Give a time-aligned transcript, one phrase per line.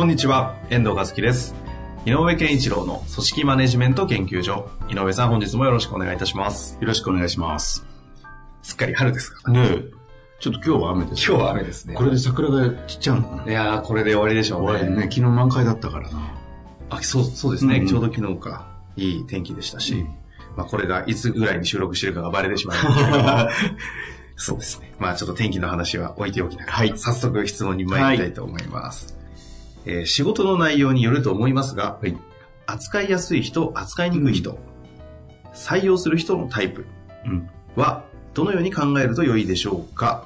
[0.00, 1.54] こんにちは、遠藤和樹です。
[2.06, 4.70] 井上健一郎の組織マネジメント研究所。
[4.88, 6.78] 井上さん、本日もよろしくお願いいたします。
[6.80, 7.84] よろしくお願いします。
[8.62, 9.52] すっかり春ですか？
[9.52, 9.84] ねえ、
[10.40, 11.28] ちょっと今日は雨です。
[11.28, 11.96] 今日は雨ですね。
[11.96, 13.44] これで桜が散っちゃうのかな？
[13.44, 14.66] いやー、これで終わりでしょうね。
[14.68, 16.34] 終わりね、昨日満開だったからな。
[16.88, 18.68] あ、そう、そうですね、うんちょうど昨日か。
[18.96, 19.96] いい天気でしたし。
[19.96, 20.04] うん
[20.56, 23.50] まあ、これがいつぐらいに収録してるかがバレてしまいましたけど
[24.36, 24.94] そうですね。
[24.98, 29.19] まあ、ちょっと天気の話は置いておきながら、はい早速質問に参りたいと思います。
[29.86, 32.16] えー仕事の内容によると思いますが、はい
[32.66, 34.58] 扱いやすい人、扱いにくい人、
[35.52, 36.86] 採用する人のタイプ
[37.26, 37.50] うん。
[37.74, 40.24] はどのように考えると良いでしょうか？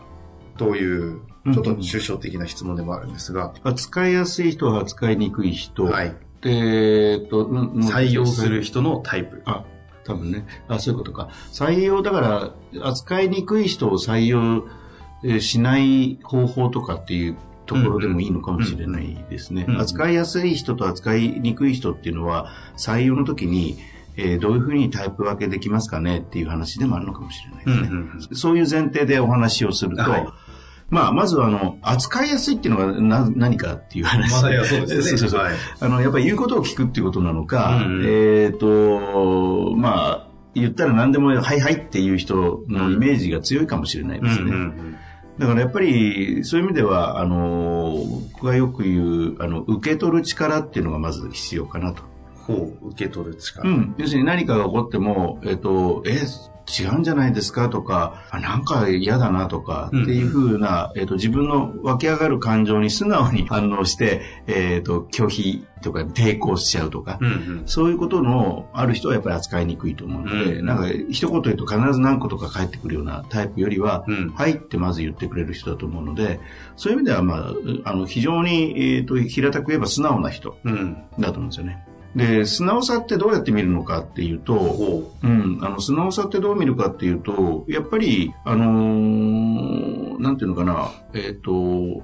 [0.59, 5.85] という、うんちょっと抽象的な質問でもあるんですが、扱いやすい人は扱いにくい人。
[5.85, 6.17] はい。
[6.41, 8.63] で、えっと、うん採用する。
[8.63, 9.43] 人のタイプ。
[9.45, 9.65] あ、
[10.05, 10.47] 多分ね。
[10.69, 11.29] あ、そういうことか。
[11.53, 14.67] 採用、だから、扱いにくい人を採用
[15.23, 19.67] えーしない方法とかっていうところでもいいのかもしれないですね。
[19.79, 23.79] 扱いやすい人と扱いにくい人っていうのは、採用の時に、
[24.17, 27.73] えーどういうふうにタイプ分けできますかねっていう話でもあるのかもしれないで
[28.21, 28.37] すね。
[28.37, 30.27] そういう前提でお話をすると、はい
[30.91, 34.31] まあ、まずは、あの、扱いやすいっていうのがな何かっていう話。
[34.31, 44.43] まあそうですねそうそうそうはいあの、やっぱり言うことを聞くっていうことなのか、うんうんえっ、と、まあ、言ったら何でもはいはいっていう人のイメージが強いかもしれないですね。
[44.43, 44.97] うんうんうん
[45.39, 52.03] だからやっぱり、そういう意味では、あの、僕がよく言う、あの、受け取る力っていうのがまず必要かなと。
[52.47, 53.69] ほう、受け取る力。
[53.69, 53.95] うん。
[53.99, 56.21] 要するに何かが起こっても、えっ、と、え、
[56.67, 57.69] 違うんじゃないですか？
[57.69, 67.63] とか、あなんか嫌だなとか、っていうふうな、えっ、と、自分の湧き上がる感情に素直に 反応して、えっ、と、拒否とか抵抗しちゃうとか、うんうん。
[67.67, 74.29] そういうことのある人はやっぱり扱いにくいと思うので、うんなんか一言言うと必ず何個とか返ってくるようなタイプよりは、うん。
[74.35, 76.41] はいってまず言ってくれる人だと思うので、
[76.77, 77.51] そういう意味では、ま
[77.85, 80.97] あ、あの、非常に、えっ、と、平たく言えば素直な人うん。
[81.19, 81.85] だと思うんですよね。
[82.15, 85.27] で、素直さってどうやって見るのかっていうと、ほう。
[85.27, 92.03] ん、あの、素直さってどう見るかっていうと、やっぱり、あのーなんていうのかな、えっ、と、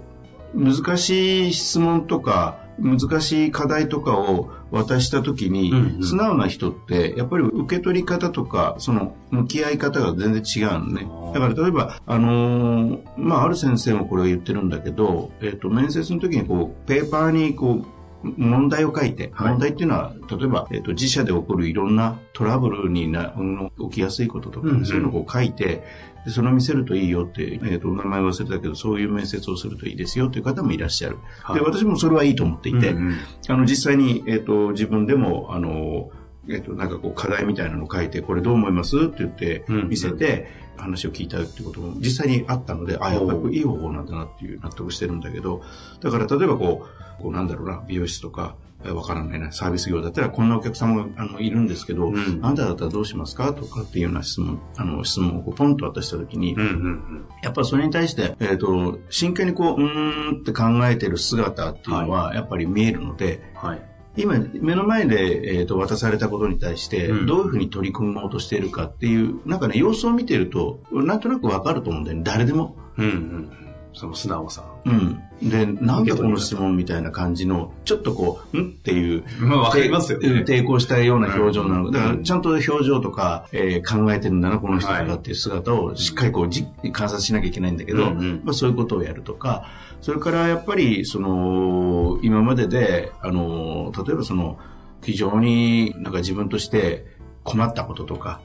[0.54, 6.04] 難しい質問とか、難しい課題とかを渡したときに、うんうん。
[6.04, 11.08] 素直な人って、やっぱり受け取り方とか、その、向き合い方が全然違うのね。
[11.34, 19.50] だから例えば、あのーまあ、ある先生もこれを言ってるんだけど、えっ、と、面接の時にこう、ペーパーにこう、問題を書いて、はい。
[19.50, 24.86] 問題っていうのは、例えば、えっ、と、自社で起こるいろんなトラブルにな、の起きやすいこととか、うんうん。
[24.86, 25.84] そういうのを書いて、
[26.24, 31.18] でそれを見せるといいよって、えっ、と、名前忘れたけど、そういう面接をするといいですよっていう方もいらっしゃる。
[31.42, 31.58] はい。
[31.58, 33.16] で、私もそれはいいと思っていて、うんうん。
[33.48, 36.10] あの、実際に、えっ、と、自分でも、あの、
[36.48, 38.96] えっ、と、なんかこう、課題みたいなのを書いて、これどう思います？
[38.96, 40.48] って言ってうん、見せて、
[40.80, 45.62] 話を聞いたっていうことも実際にあったので、あ、やっぱりいい方法なんだなっていう納得してるんだけど、
[46.00, 46.86] だから例えばこ
[47.18, 52.40] う、こうなんだろうな、美容室とか、えわからないな、サービス業だったら、こんなお客様があのいるんですけど、うん。
[52.42, 53.52] あなただったらどうしますか？
[53.52, 63.68] とかっていうような質問、あの、質問をポンと渡したときに、うんうんやっぱりそれに対して、えっ、と、真剣にこう、うーんって考えてる姿っていうのは、やっぱり見えるので、うん。
[63.68, 63.82] はい。
[64.16, 72.76] 今、目の前で、えー、と渡されたことに対して、うんどういうふうに取り組もうとしているかっていう、なんかね、様子を見てると、なんとなくわかると思うんだよね、誰でも。
[72.98, 73.59] うんうん。
[73.92, 74.64] その素直さ。
[74.84, 75.22] うん。
[75.42, 81.86] で、なんだこの質問みたいな感じの、ちょっとこう、んっていう、まあわかりますよねうん抵抗したような表情なの。
[81.86, 89.66] うんだから、ちゃんと表情とか、えー考えてるんだな、この人とはいかっていう姿をしっかりこう、じ観察しなきゃいけないんだけど、うんうんまあ、そういうことをやるとか、
[90.00, 94.58] それからやっぱり、その、今までで、あの、例えばその、
[95.02, 97.06] 非常になんか自分として
[97.44, 98.40] 困ったこととか、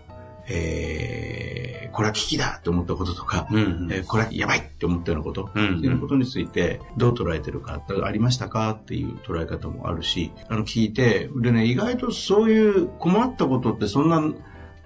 [0.47, 14.21] えー、これは危機だって思ったこととか、うんうんえーこれはやばいって思ったようなこと、うんうんっていうことについてどう捉えてるか、ありましたかっていう捉え方もあるし、あの聞いて、でね、意外とそういう困ったことってそんな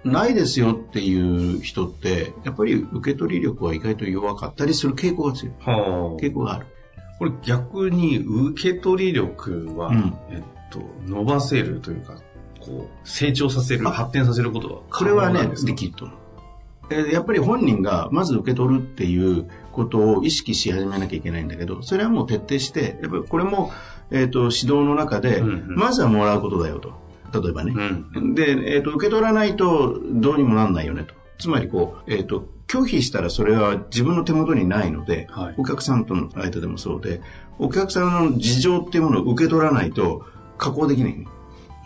[0.04, 5.54] ないですよっていう人って、やっぱり受け取り力は意外と弱かったりする傾向が強い。
[5.60, 6.22] はあ。
[6.22, 6.66] 傾向がある。
[7.18, 12.18] これ逆に受け取り力は、うんえっと、伸ばせるというか、
[12.60, 16.16] こう、成長させる、あ発展させることはこれはねで、きると思う。
[16.90, 23.72] えーやっぱり本人がまず受け取るっていうことを意識し始めなきゃいけないんだけど、それはもう徹底して、やっぱりこれも、
[24.10, 26.92] えっ、と、指導の中で、うんうんまずはもらうことだよと。
[27.32, 27.74] 例えばね。
[28.14, 28.34] うん。
[28.34, 31.14] で、えっ、と、受け取らないとどうにもなんないよねと。
[31.38, 37.20] つまりこう、えっ、と、拒否したらそれは自分の手元にないので、はいお客さんとの間でもそうで、
[37.58, 40.24] お客さんの事情っていうものを受け取らないと
[40.56, 41.26] 加工できないね。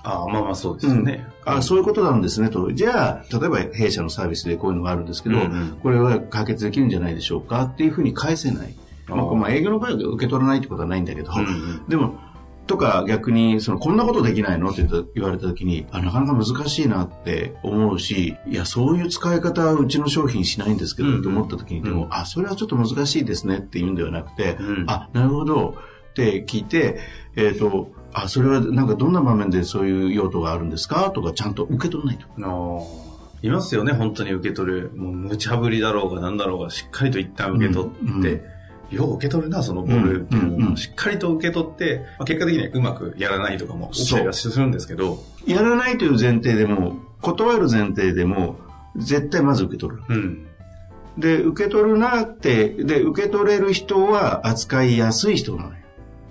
[0.05, 1.27] ああ、まあまあそうですよね。
[1.45, 2.73] あそういうことなんですねと。
[2.73, 5.79] じゃあ、例えば弊社のサービスでこういうのがあるんですけど、うんうん。
[5.83, 8.75] これは解決できるんじゃないでしょうかっていうふうに返せない。
[9.09, 12.19] まあ、あーまあ営業の場合は受け取らないってことはないんだけど、うんうんでも、
[12.67, 22.15] とか逆に、その、こんなことできないのって言われた時に、あ、なかなか難しいなって思うし、いや、そういう使い方はうちの商品しないんですけど、うんって思った時に、でも、うん。
[22.15, 24.85] あ、それはちょっと難しいですねって言うんではなくて、うん。
[24.89, 25.77] あ、なるほど
[26.11, 27.01] って聞いて、
[27.37, 31.11] えっ、と、あ、それはなんかどんな場面でそういう用途があるんですか？
[31.11, 32.27] とかちゃんと受け取らないと。
[32.39, 34.91] あーいますよね、本当に受け取る。
[34.97, 38.41] もう無茶ぶりだろうが何だろうが、しっかりと一旦受け取って、うんうん
[38.91, 48.57] よう受け取るな、そのボールっていううんしっかりと受け取って、まあ、結果的にはうまくやらないとかも起きたりはするんですけど、やらないという前提でも、断る前提でも、
[48.95, 50.03] 絶対まず受け取る。
[50.07, 50.47] うん。
[51.19, 55.77] で、受け取るなって、で、受け取れる人は扱いやすい人なのよ。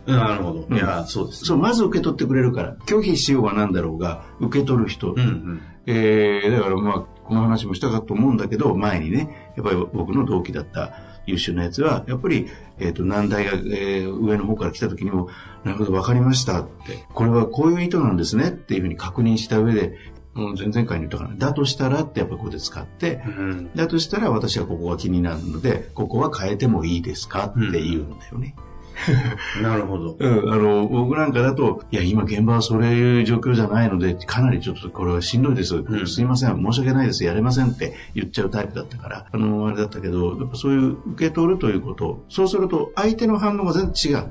[0.06, 0.66] うんなるほど。
[0.70, 1.46] うんいや、そうです。
[1.46, 5.12] そう、まず受け取ってくれるから、拒否しようがなんだろうが、受け取る人。
[5.12, 5.62] うんうん。
[5.86, 10.94] えー、だからまあ、この話もしたかと思うんだけど、前にね、やっぱり僕の同期だった
[11.26, 12.48] 優秀なやつは、やっぱり、
[12.80, 15.30] えっ、と、難題が、えー上の方から来た時にも、
[15.64, 19.98] なるほど、わかりましたって、これはこういう意図なんですねっていうふうに確認した上で、
[20.34, 21.36] もう前々回に言ったかな。
[21.38, 28.56] だとしたらってやっぱここで使って、うんだとしたら私はここが気になるので、ここは変えてもいいですかって言うんだよね。
[29.62, 30.16] なるほど。
[30.20, 35.76] うん、あの、僕なんかだと、いや、今現場はそういう状況じゃないので、かなりちょっとこれはしんどいです。
[35.76, 44.28] んすいません、申し訳ないです、やれませんって言っちゃうタイプだったから、あの、あれだったけど、やっぱそういう受け取るということ、そうすると相手の反応が全然違う。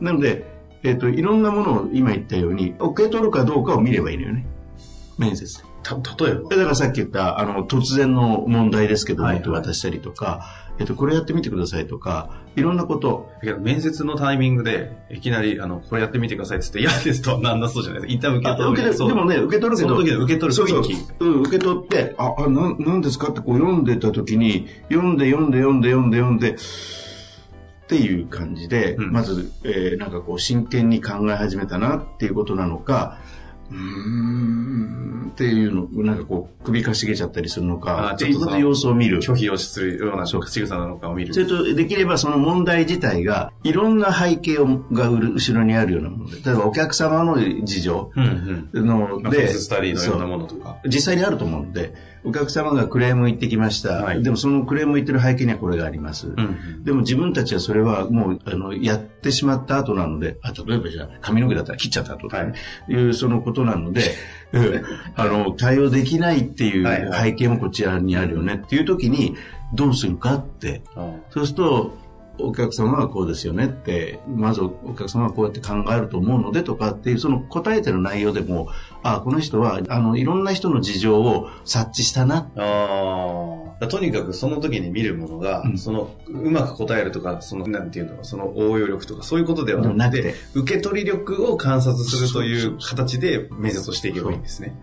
[0.00, 4.46] なので、えっ、と、いろんなものを今言ったように、受け取るかどうかを見ればいいのよね。
[5.18, 5.75] 面接で。
[5.86, 6.48] た、例えば？
[6.50, 9.48] だからさっき言った、あの、突然の問題ですけども、はいはい。
[9.48, 10.44] 渡したりとか、
[10.78, 13.30] えっと、これやってみてくださいとか、いろんなこと、
[13.60, 18.18] 面接のタイミングで、いきなり、あの、これやってみてくださいって言って、 嫌ですとはなんだそうじゃないですか。
[18.18, 18.72] 一旦受けあ取る。
[18.72, 20.82] 受けでもね、受け取るけど、その時の受け取るそうそう。
[21.20, 29.12] うん、受け取って、あ、あ、なん、なんですかってこう読んでた時に、読んで読んで読んで読んで読んで、っていう感じで、うん。
[29.12, 33.18] まず、えーなんかこう真剣に考え始めたなっていうことなのか、
[33.70, 39.20] うーんっていうの、なんかこう首かしげちゃったりするのか、あちょっと様子を見る。
[39.20, 41.34] 拒否をするような仕草なのかを見る。
[41.34, 49.30] それと、できればその問題自体が、いろんな背景をが後ろにあるようなもので、例えばお客様の事情うんうん。
[49.30, 50.78] で、ススタディのようなものとか。
[50.86, 51.94] 実際にあると思うので、
[52.26, 54.02] お客様がクレーム言ってきました。
[54.02, 54.22] はい。
[54.22, 56.26] でもそのクレーム言ってる背景にはこれがあります。
[56.26, 62.54] うんでも自分たちはそれはもう、あの、やってしまった後なので、あ、例えばじゃあ、髪の毛だったら切っちゃった後とかね、
[62.88, 64.02] い、うそのことなので、
[64.52, 64.84] うん。
[65.14, 67.30] あの、対応できないっていうはいはい。
[67.30, 69.36] 背景もこちらにあるよねっていう時に、
[69.74, 71.22] どうするかって、うん。
[71.30, 72.05] そうすると、
[72.38, 78.68] お客様はこうですよねって、まずお客様はこうやって考えると思うのでとかっていう、その答えてる内容でも、
[79.02, 82.50] あ、この人は、あの、いろんな人の事情を察知したな。
[82.56, 83.86] ああ。
[83.88, 94.74] とにかくその時に見るものが、うんその、うまく答えるとか、その、なんていうの、その応用力とか、そういうことではなくて、受け取り力を観察するという形で面接をしていけばいいんですね。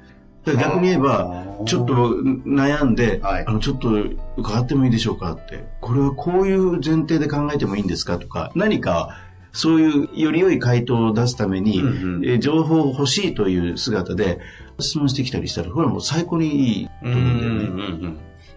[0.46, 3.90] で逆に言えば、ちょっと悩んで、はいあの、ちょっと
[4.38, 9.18] 伺ってもいいでしょうかって、これはこういう前提で考えてもいいんですかとか、何か、
[9.54, 14.40] そういうより良い回答を出すために、うんうんえー情報を欲しいという姿で
[14.80, 17.60] 質問してきたりしたら、これはもう最高にいいとうんうん思うんだよね。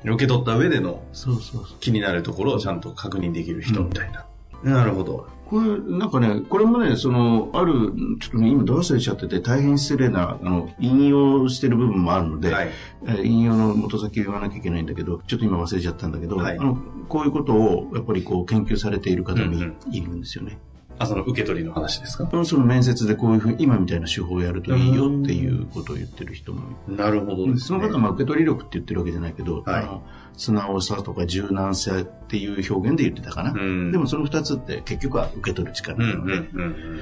[0.05, 0.15] うんうん。
[0.15, 1.79] 受け取った上でのそうそうそう。
[1.81, 4.25] 気になるところをちゃんと確認できる人みたいな。
[4.63, 5.27] なるほど。
[5.47, 12.71] これ、なんかね、これもね、その、ある、ちょっとね、今どう忘れちゃってて、大変失礼な、あの、引用してる部分もあるので、はい。
[13.07, 16.77] えー引用の元先を言わなきゃいけないんだけど、ちょっと今忘れちゃったんだけど、はいあの
[17.09, 19.55] こういうことを、やっぱりこう、研究されている方も
[19.93, 20.59] い,、るんですよね。
[20.99, 22.29] あ、その受け取りの話ですか？
[22.45, 26.63] その面接でこういうふうに、今みたいな手法をやるといいよっていうことを言ってる人も。
[26.89, 27.59] なるほどですね。
[27.61, 30.03] その方はまあ受け取り力って言ってるわけじゃないけど、はいあの
[30.37, 33.53] 素直さとか柔軟さっていう表現で言ってたかな。
[33.53, 37.01] うんでもその二つって結局は受け取る力うんうなんので、うんうん。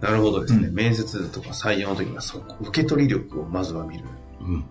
[0.00, 0.68] なるほどですね。
[0.68, 4.04] うん面接とか採用の時にはそこ、受け取り力をまずは見る。
[4.40, 4.64] うん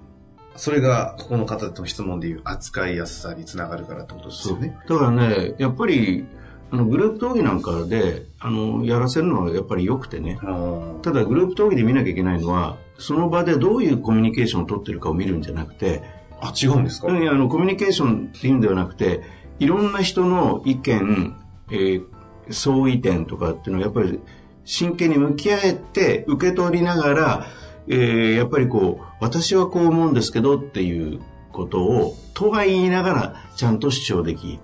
[0.56, 4.78] それが、ここの方の質問でいう扱いやすさにつながるからってことですよね。
[4.90, 6.26] だからね、やっぱり、
[6.72, 10.38] あの、グループ討議なんかで、あの、やらせるのはやっぱり良くてね。
[10.44, 16.04] あただ、グループ討議で見なきゃいけないのは、その場でどういうコミュニケーションを取ってるかを見るんじゃなくて、
[16.42, 19.22] あ、違うんですか、うん、あの、コミュニケーションっていうんではなくて、
[19.60, 21.36] いろんな人の意見、
[21.72, 22.06] えー、
[22.50, 24.20] 相違点とかっていうのはやっぱり
[24.64, 27.46] 真剣に向き合えて受け取りながら、
[27.88, 31.20] えー、やっぱりこう、私はこう思うんですけどっていう
[31.52, 34.58] ことを、とは言いながらちゃんと主張でき、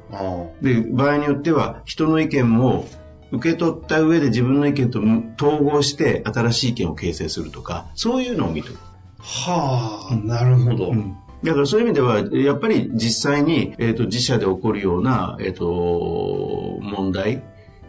[0.61, 2.87] で、場合によっては人の意見も
[3.33, 5.01] 受け取った上で自分の意見と
[5.37, 8.77] 統合して新しい意見を形成するとか、そういうのを見てる。
[9.19, 10.91] はあ、なるほど。
[10.91, 17.43] うんだからそういう意味では、やっぱり実際に、えっ、ー、と、自社で起こるような、えっ、ー、と、問題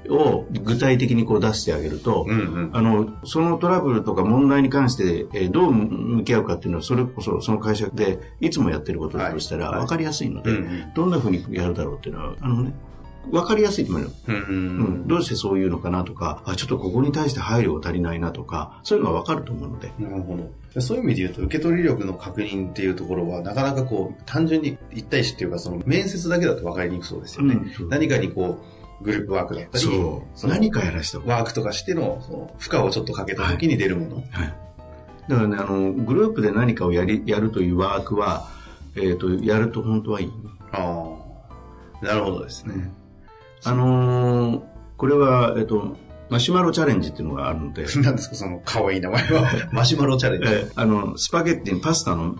[0.08, 12.72] を具体的にこう出してあげると、うんうん、あの、そのトラブルとか問題に関して、えー、どう向き合うかっていうのは、それこそその会社でいつもやってることだとしたら分かりやすいので、はいはい、どんなふうにやるだろうっていうのは、あのね、
[13.30, 14.38] 分かりやすいと思うよ、うん、う
[15.04, 19.92] ん、どうしてそういうのかなとかあちょっとここに対して配慮が足りないなとかそういうのが分かると思うので。
[19.98, 20.80] なるほど。
[20.80, 30.48] そういう意味で言うと受け取り力の確認っていうところはなかなかこう単純に一対一っていうかその面接だけだと分かりにくそうですよね、うん、何かにこうグループワークだったりそう。
[30.48, 34.54] 何かやらしたワークとかしてのその負荷をちょっとかけた時に出るもの、はい、はい、
[35.28, 38.48] だからねあのグループで何かをやりやるというワークは、
[38.96, 40.32] えーと、やると本当はいい。
[40.72, 41.16] あ
[42.00, 42.92] あなるほどですね、うん。
[43.64, 44.62] あのー、
[44.96, 45.96] これは、えっと、
[46.28, 47.86] マシュマロチャレンジっていうのがあるので。
[48.02, 49.50] 何ですか、その可愛い名前は。
[49.72, 50.48] マシュマロチャレンジ。
[50.48, 52.36] えあの、スパゲッティ、パスタの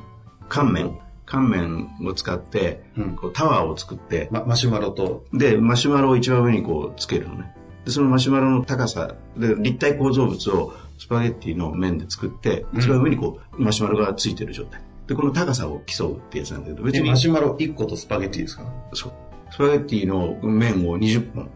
[0.49, 5.25] 乾麺、乾麺を使って、うん、こうタワーを作って、ま、マシュマロと。
[5.33, 7.53] で、マシュマロを一番上にこうつけるのね。
[7.85, 14.81] で、そのマシュマロの高さ、で、立体構造物をスパゲッティの面で作って、一番上にこう、マシュマロがついてる状態。
[15.07, 17.09] で、この高さを競うってやつなんだけど、別に。
[17.09, 18.65] マシュマロ1個とスパゲッティですか？
[18.93, 19.13] そう。
[19.53, 21.49] スパゲッティの麺を20本。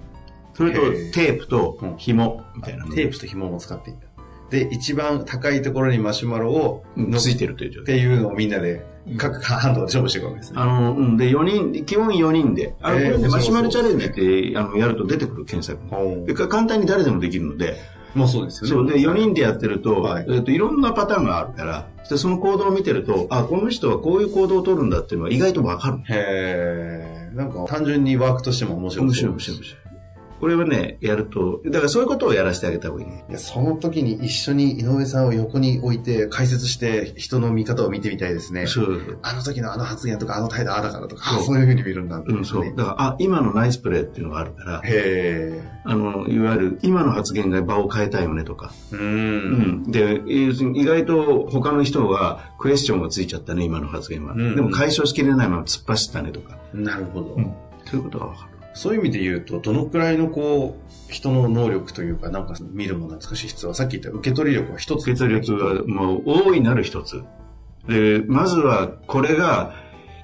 [0.55, 0.81] それと
[1.13, 4.01] テープと紐みたいな、テープと紐も使っていた。
[4.51, 6.85] で、一番高いところにマシュマロを、
[7.19, 7.97] ついてるという状態。
[7.97, 8.85] っていうのをみんなで、
[9.17, 10.61] 各ハンドで勝負していくわけですね。
[10.61, 15.81] あの、うん、で、4人、基本4人で、あの、これでマシュマロチャレンジって、あの、やると出てくる検索。
[16.27, 17.77] で簡単に誰でもできるので、
[18.15, 18.91] まあそうですよね。
[18.91, 25.99] そうで、4人でやってると、はい、えっ、と、いろんなパターンがあるから、で、その行動を見てると、あ、この人はこういう行動を取るんだっていうのは意外とわかる。
[25.99, 27.37] へえ。
[27.37, 29.07] なんか単純にワークとしても面白い。
[29.07, 29.90] 面白い、面白い、面白い。
[30.41, 33.25] これはね、やると、だからそういうことをやらせてあげた方がいいね。
[33.29, 38.67] いや、その時に一緒に井上さんを横に置いて解説して人の見方を見てみたいですね。
[38.67, 42.75] そうあの時のあの発言とかあの態度ああだからとか、そういうふうに見るんだね、うん、そう。
[42.75, 48.73] だから、あ、今のナイスプレーっていうのがあるから、へあの、いわゆる今の発言が場を変えたいよねとか。
[48.93, 49.03] うん,、う
[49.89, 49.91] ん。
[49.91, 50.55] で、意
[50.85, 54.33] 外と他の人はクエスチョンがついちゃったね、今の発言は。
[54.33, 56.59] うん、でも解消しきれないまま突っ走ったねとか。
[56.73, 57.35] なるほど。
[57.35, 57.53] うん、
[57.85, 58.60] そういうことがわかる。
[58.81, 67.23] そういう意味で言うと、どのくらいのこう、人の能力というか、なんか見るもの難しい質は、さっき言った受け取り力は一つ、受け取り力はもう大いなる一つ。
[67.87, 69.75] で、まずはこれが、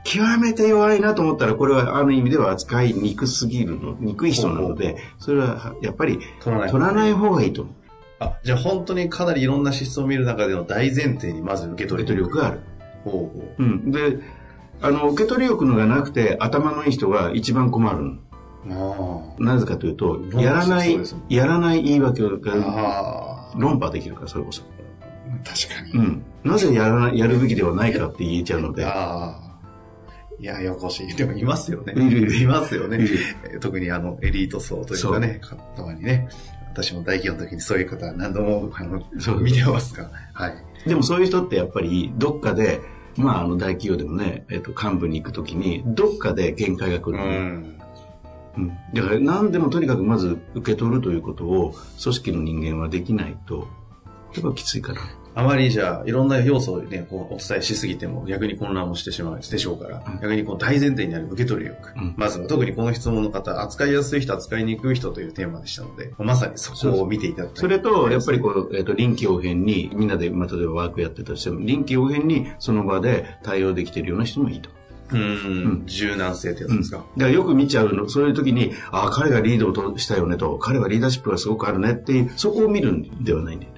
[0.05, 7.75] 極めて弱いなと思ったら、これはある意味では扱いにくすぎるの、にくい人なので、それはやっぱり取らない方がいいと思う。
[8.21, 12.61] あ、じゃあ本当にかなりいろんな資質を見る中での大前提にまず受け取り力がある。
[13.05, 13.63] ほうほう。
[13.63, 13.91] うん。
[13.91, 14.19] で、
[14.81, 18.26] あの、受け取り力のがなくて頭のいい人が一番困るの。
[19.39, 24.63] なぜかというと、やらない、やらない言い訳が論破できるから、それこそ。
[25.45, 25.93] 確かに。
[25.93, 26.25] うん。
[26.45, 28.85] なぜやらない、やるべきではないかって言えちゃうので。
[28.85, 29.47] ああ。
[30.39, 31.15] いや、よこしい。
[31.15, 31.95] でもいますよね。
[31.97, 32.99] いるいるいますよね。
[33.61, 35.41] 特にあの、エリート層というかね、
[35.75, 36.29] 方にね。
[36.73, 39.03] 私も大企業の時にそういう方何度もあの
[39.41, 40.11] 見てますが。
[40.35, 40.89] はい。
[40.89, 42.81] でもそういう人ってやっぱり、どっかで、
[43.17, 47.19] まあ、あの、大企業でもね、えっと、幹部に行くときに、どっかで限界が来る。
[47.19, 47.76] うん
[48.57, 53.69] うん、だから何でもとにかくまず受け取るということを組織の人間はできないと、
[54.35, 55.01] やっぱきついから。
[55.39, 61.93] あまりじゃあ、いろんな要素をね、こうお伝えしすぎても逆に混乱もしてしまうでしょうから、うん、逆にこう大前提になる受け取り力。
[61.95, 67.61] うん、まずは特にこの質問の方、扱いやすい人、扱いにくい人というテーマでしたので、まさにそこを見ていただき。
[67.61, 74.71] それと、やっぱりこう、えっ、ー、と、臨機応変に、みんなで、まあ、例えばワークやってたとしても、臨機応変にその場で対応できているような人もいいと。
[75.13, 83.73] うん、柔軟性ってやつですか、うん、だからよく見ちゃうの、そういう時に、ああ、彼がリードをしたよねと、彼はリーダーシップがすごくあるねっていう、そこを見るんではないんだよ。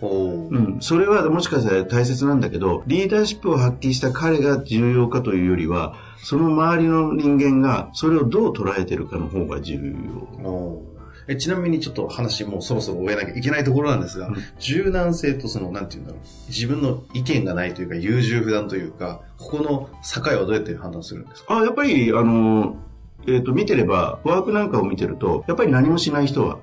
[0.00, 0.54] ほう。
[0.54, 0.80] うん。
[0.80, 9.94] それはもしかしたら大切なんだけど、リーダーシップを発揮した彼が重要かというよりは、その周りの人間がそれをどう捉えてるかの方が重
[10.42, 10.93] 要。
[11.26, 21.58] えちなみにちょっと話もうそろそろ終えなきゃいけないところなんですが、うん、柔軟性とその、なんていうんだろう、自分の意見がないというか、優柔不断というか、ここの境はどうやって判断するんですか？
[21.58, 22.76] あ、やっぱり、あの、
[23.26, 26.58] えっ、ー、と、見てれば、ワークなんかを見てると、やっぱり何もしない人は、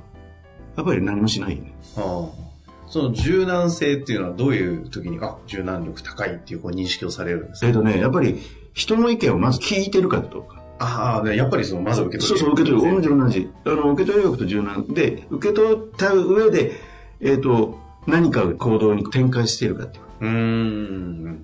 [0.75, 1.73] やっぱり何もしないよね。
[1.97, 2.41] ああ。
[2.87, 7.67] その柔軟性っていうのはどういう時に、あ、柔軟力高いっていうこう認識をされるんですか？
[7.67, 8.39] えっ、ー、とね、やっぱり
[8.73, 10.60] 人の意見をまず聞いてるかどうか。
[10.81, 12.39] ああ、ね、やっぱりその、まず受け取る。
[12.39, 12.95] そうそう、受け取る。
[12.95, 13.49] 同じ同じ。
[13.65, 16.71] あの、受け取り力と柔軟で、受け取った上で、
[17.19, 20.03] えっ、ー、と、何か行動に展開しているかっていう。
[20.21, 21.43] うん。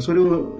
[0.00, 0.58] それを、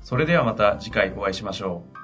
[0.00, 2.01] それではまた次回お会いしましょう。